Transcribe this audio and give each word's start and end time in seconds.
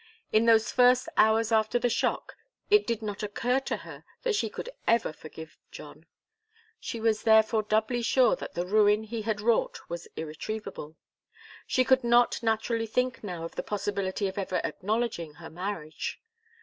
In 0.31 0.45
those 0.47 0.71
first 0.71 1.07
hours 1.15 1.51
after 1.51 1.77
the 1.77 1.87
shock 1.87 2.35
it 2.71 2.87
did 2.87 3.03
not 3.03 3.21
occur 3.21 3.59
to 3.59 3.77
her 3.77 4.03
that 4.23 4.33
she 4.33 4.49
could 4.49 4.71
ever 4.87 5.13
forgive 5.13 5.59
John. 5.69 6.07
She 6.79 6.99
was 6.99 7.21
therefore 7.21 7.61
doubly 7.61 8.01
sure 8.01 8.35
that 8.37 8.55
the 8.55 8.65
ruin 8.65 9.03
he 9.03 9.21
had 9.21 9.41
wrought 9.41 9.79
was 9.89 10.07
irretrievable. 10.15 10.95
She 11.67 11.83
could 11.83 12.03
not 12.03 12.41
naturally 12.41 12.87
think 12.87 13.23
now 13.23 13.43
of 13.43 13.53
the 13.53 13.61
possibility 13.61 14.27
of 14.27 14.39
ever 14.39 14.59
acknowledging 14.63 15.35
her 15.35 15.51
marriage. 15.51 16.19